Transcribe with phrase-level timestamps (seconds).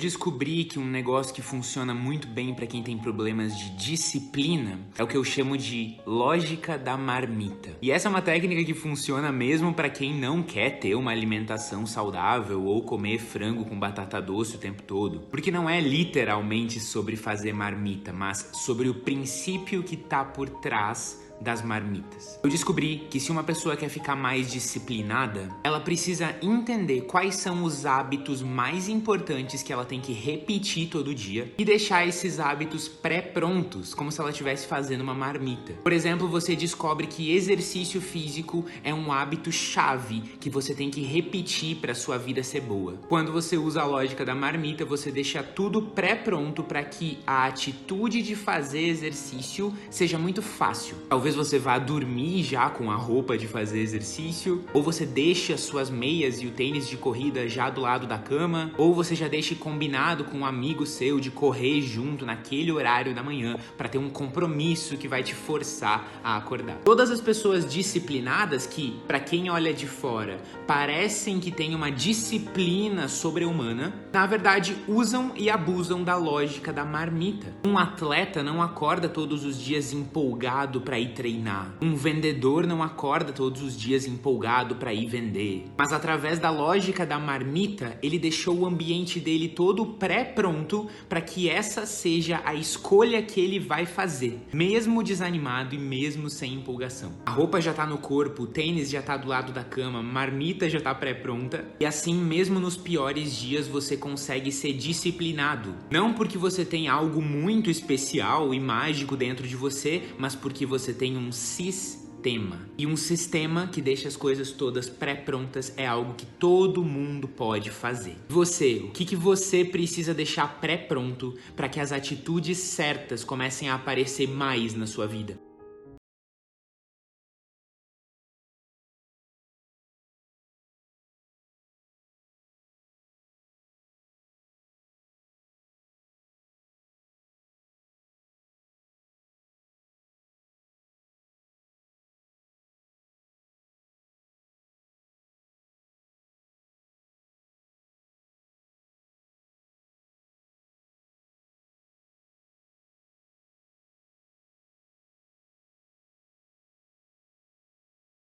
[0.00, 4.80] Eu descobri que um negócio que funciona muito bem para quem tem problemas de disciplina
[4.96, 7.76] é o que eu chamo de lógica da marmita.
[7.82, 11.84] E essa é uma técnica que funciona mesmo para quem não quer ter uma alimentação
[11.84, 15.20] saudável ou comer frango com batata doce o tempo todo.
[15.30, 21.29] Porque não é literalmente sobre fazer marmita, mas sobre o princípio que tá por trás
[21.40, 22.38] das marmitas.
[22.42, 27.64] Eu descobri que se uma pessoa quer ficar mais disciplinada, ela precisa entender quais são
[27.64, 32.88] os hábitos mais importantes que ela tem que repetir todo dia e deixar esses hábitos
[32.88, 35.72] pré-prontos, como se ela estivesse fazendo uma marmita.
[35.82, 41.02] Por exemplo, você descobre que exercício físico é um hábito chave que você tem que
[41.02, 42.98] repetir para sua vida ser boa.
[43.08, 48.22] Quando você usa a lógica da marmita, você deixa tudo pré-pronto para que a atitude
[48.22, 50.96] de fazer exercício seja muito fácil.
[51.08, 55.52] Talvez Talvez você vá dormir já com a roupa de fazer exercício, ou você deixe
[55.52, 59.14] as suas meias e o tênis de corrida já do lado da cama, ou você
[59.14, 63.88] já deixe combinado com um amigo seu de correr junto naquele horário da manhã para
[63.88, 66.78] ter um compromisso que vai te forçar a acordar.
[66.84, 73.06] Todas as pessoas disciplinadas que, para quem olha de fora, parecem que têm uma disciplina
[73.06, 77.54] sobre-humana, na verdade usam e abusam da lógica da marmita.
[77.64, 81.74] Um atleta não acorda todos os dias empolgado para ir treinar.
[81.82, 85.66] Um vendedor não acorda todos os dias empolgado para ir vender.
[85.76, 91.46] Mas através da lógica da marmita, ele deixou o ambiente dele todo pré-pronto para que
[91.46, 97.12] essa seja a escolha que ele vai fazer, mesmo desanimado e mesmo sem empolgação.
[97.26, 100.70] A roupa já tá no corpo, o tênis já tá do lado da cama, marmita
[100.70, 105.74] já tá pré-pronta, e assim mesmo nos piores dias você consegue ser disciplinado.
[105.90, 110.94] Não porque você tem algo muito especial e mágico dentro de você, mas porque você
[110.94, 112.60] tem tem um sistema.
[112.78, 117.70] E um sistema que deixa as coisas todas pré-prontas é algo que todo mundo pode
[117.70, 118.16] fazer.
[118.28, 123.74] Você, o que, que você precisa deixar pré-pronto para que as atitudes certas comecem a
[123.74, 125.49] aparecer mais na sua vida?